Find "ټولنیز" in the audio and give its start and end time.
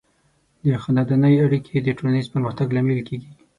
1.97-2.25